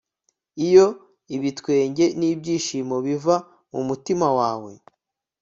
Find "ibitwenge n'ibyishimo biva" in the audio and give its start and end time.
1.35-3.35